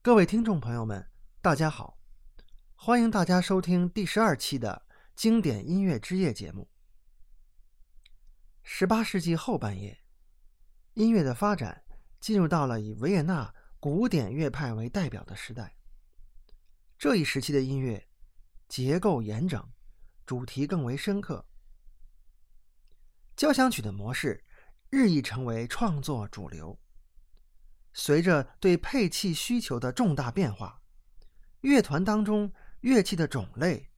[0.00, 1.10] 各位听众朋友们，
[1.42, 1.98] 大家好！
[2.76, 4.86] 欢迎大家收听第十二期的
[5.16, 6.70] 经典音乐之夜节目。
[8.62, 9.98] 十八世纪后半叶，
[10.94, 11.82] 音乐的发展
[12.20, 15.76] 进入到了以维也纳古典乐派为代表的时代。
[16.96, 18.08] 这一时期的音乐
[18.68, 19.68] 结构严整，
[20.24, 21.44] 主题更为深刻，
[23.34, 24.44] 交响曲的模式
[24.90, 26.78] 日益成为创作主流。
[27.92, 30.80] 随着对配器需求的重大变化，
[31.60, 33.90] 乐团当中乐器的种类、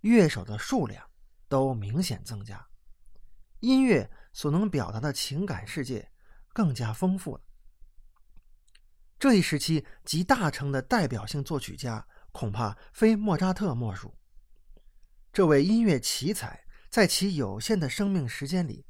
[0.00, 1.08] 乐手的数量
[1.48, 2.66] 都明显增加，
[3.60, 6.10] 音乐所能表达的情感世界
[6.52, 7.42] 更加丰富了。
[9.18, 14.18] 这一时期集大成的代表性作曲家，恐怕非莫扎特莫属。
[15.32, 18.84] 这位音乐奇才在其有限的生命时间里，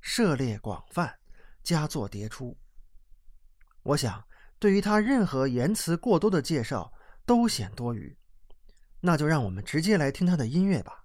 [0.00, 1.18] 涉猎广泛，
[1.62, 2.56] 佳作迭出。
[3.86, 4.26] 我想，
[4.58, 6.92] 对于他任何言辞过多的介绍
[7.24, 8.18] 都显多余，
[9.00, 11.04] 那就让我们直接来听他的音乐吧。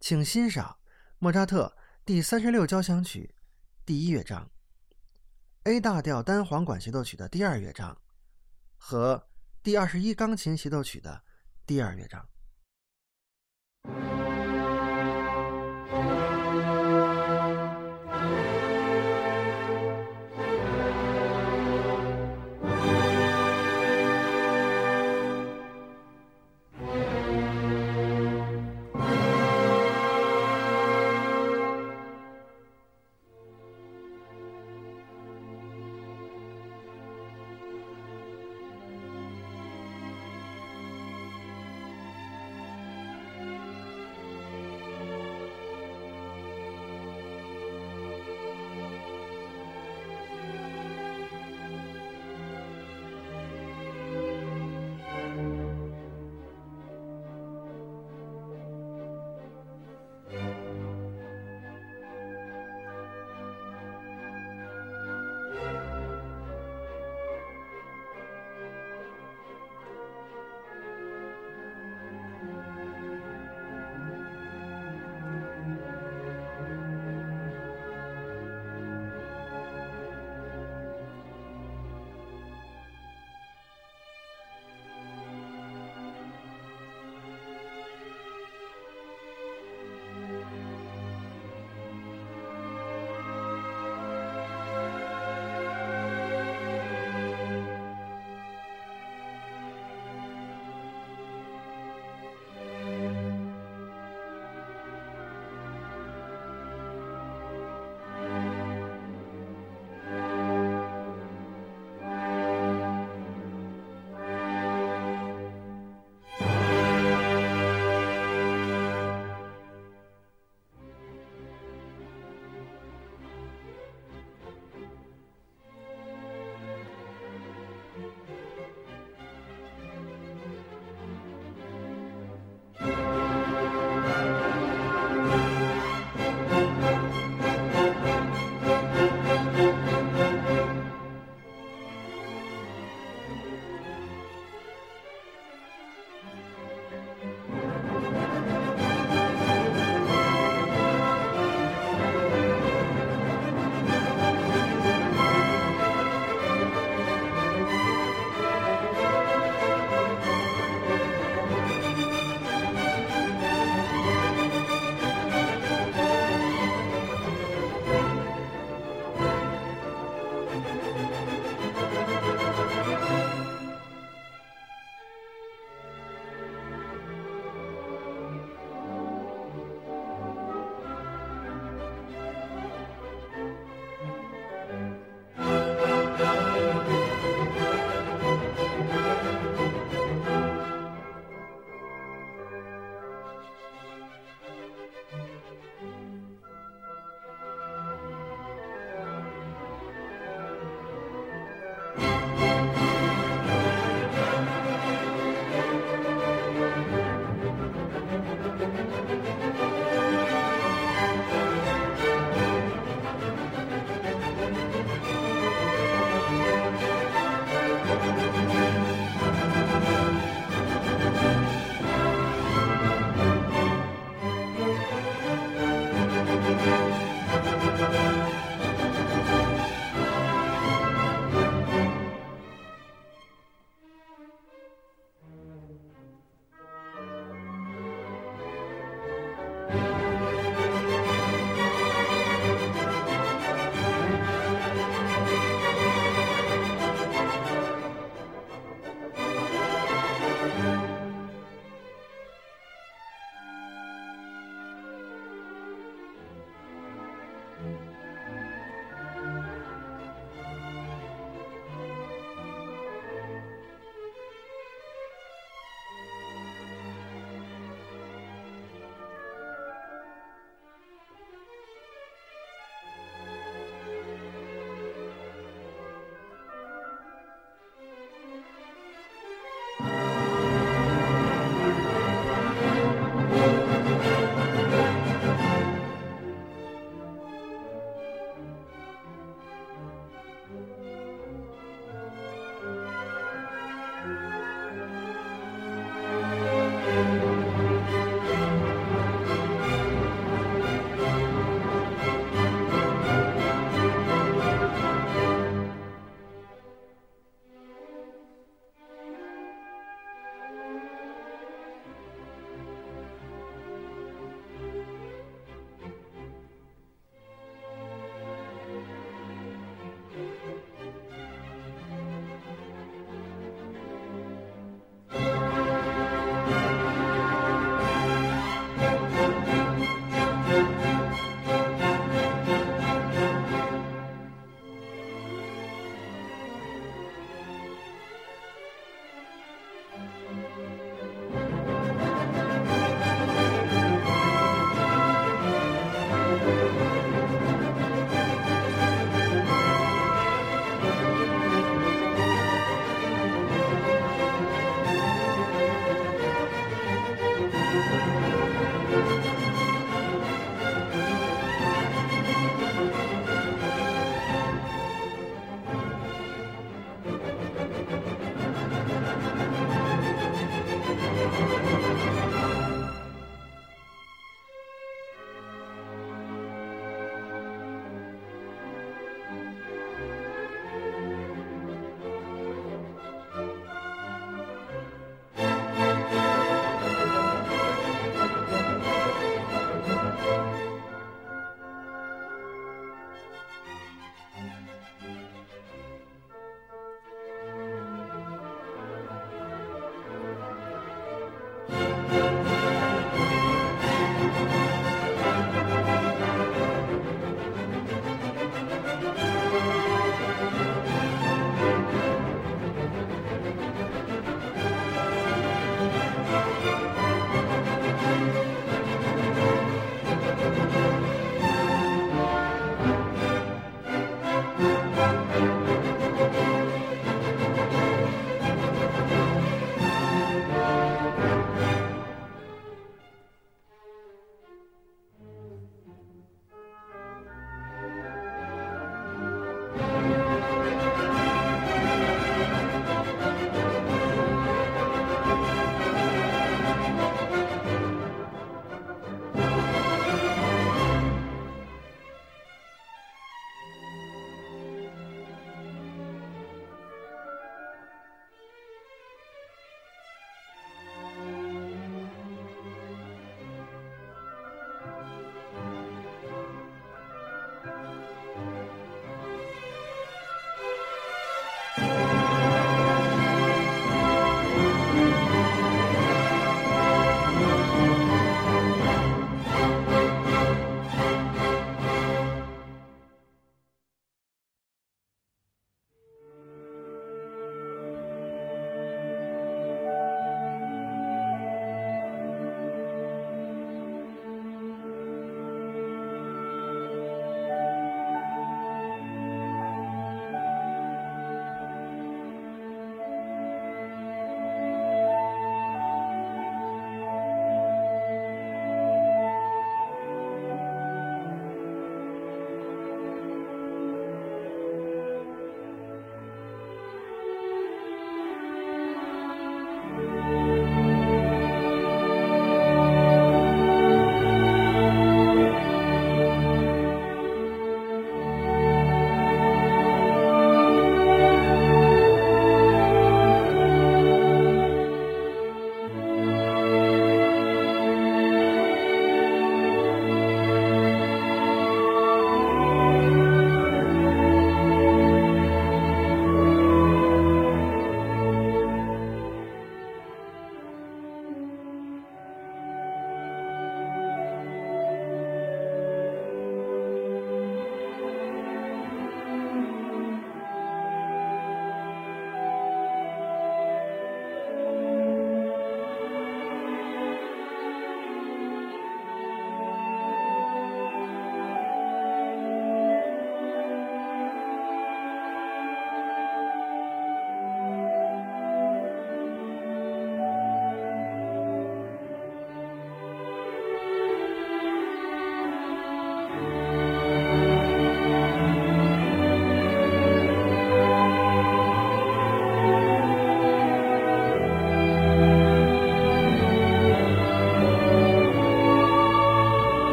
[0.00, 0.78] 请欣赏
[1.18, 3.34] 莫扎特第三十六交响曲
[3.84, 4.50] 第一乐章
[5.64, 8.00] ，A 大调单簧管协奏曲的第二乐章
[8.78, 9.28] 和
[9.62, 11.22] 第二十一钢琴协奏曲的
[11.66, 12.26] 第二乐章。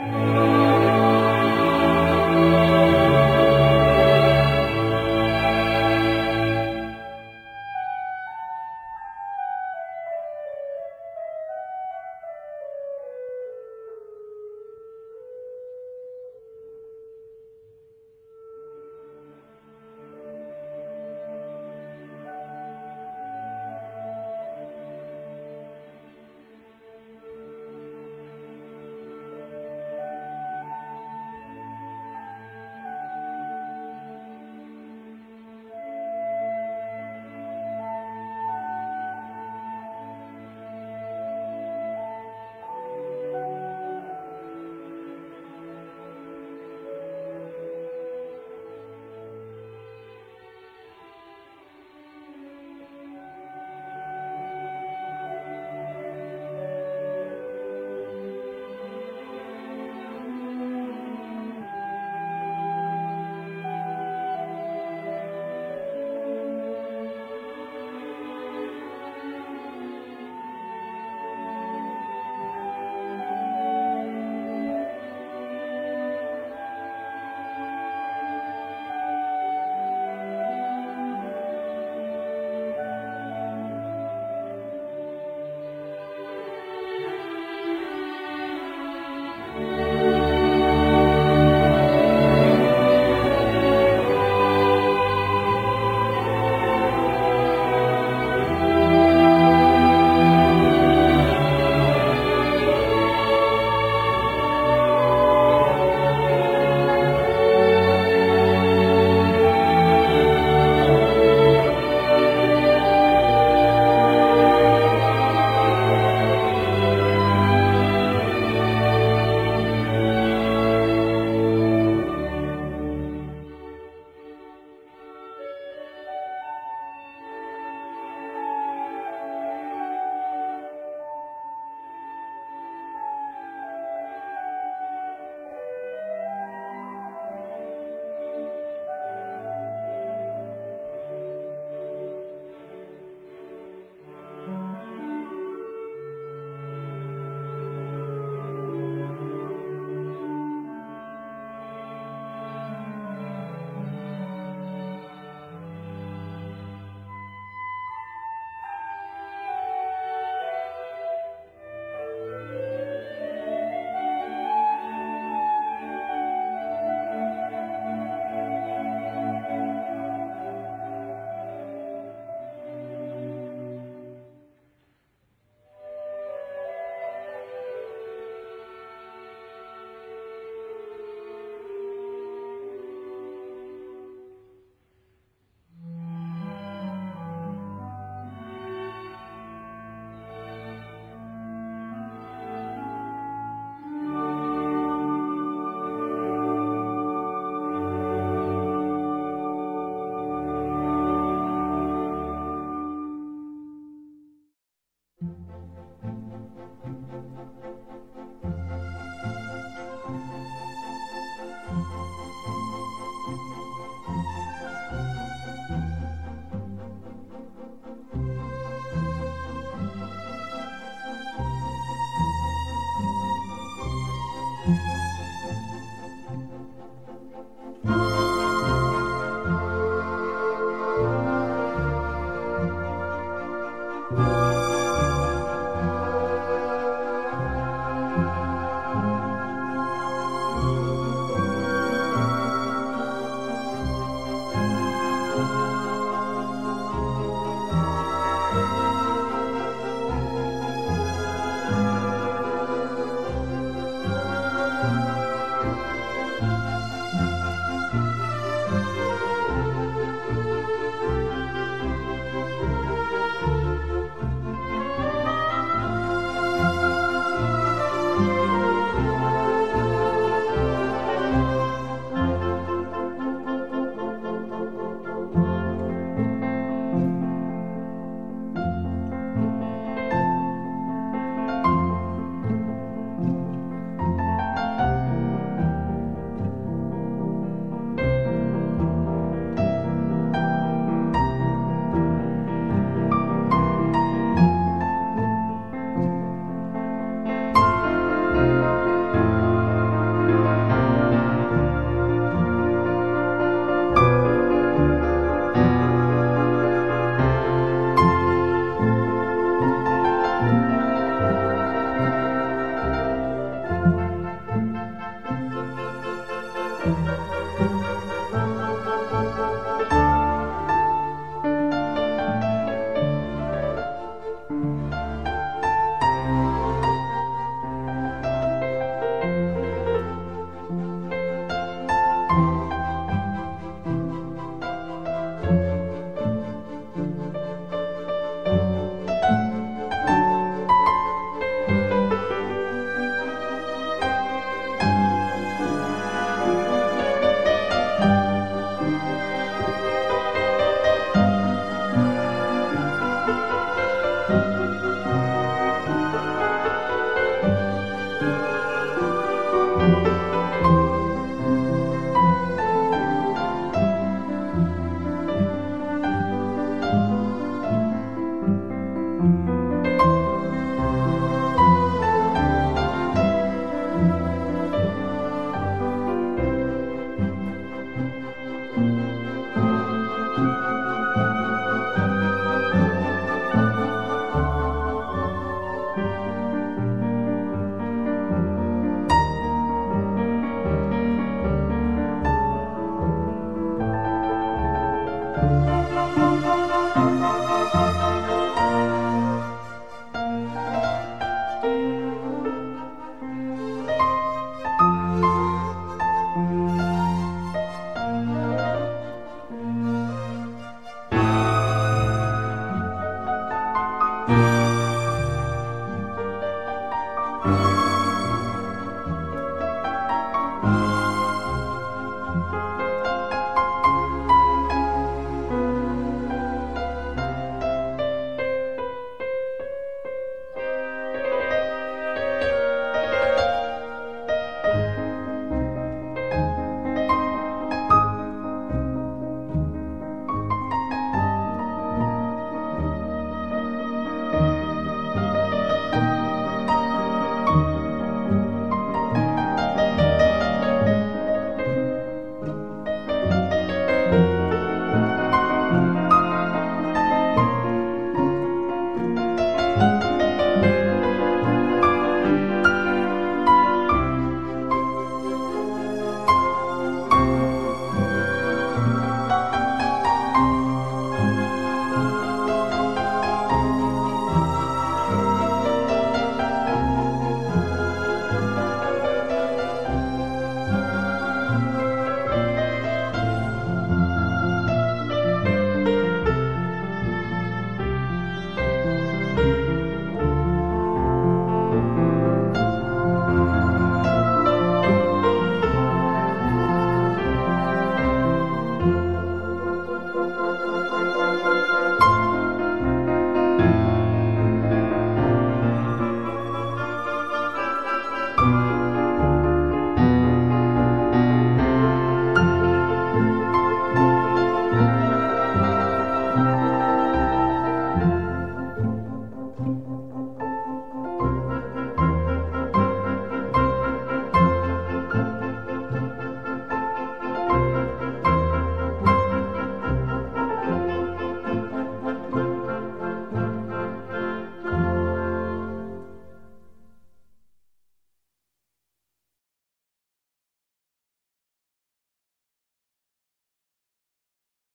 [0.00, 0.39] Bye.